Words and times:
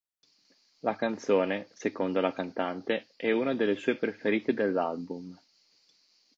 La 0.79 0.95
canzone, 0.95 1.67
secondo 1.73 2.21
la 2.21 2.33
cantante, 2.33 3.09
è 3.15 3.29
una 3.29 3.53
delle 3.53 3.75
sue 3.75 3.97
preferite 3.97 4.51
dell'album. 4.51 5.39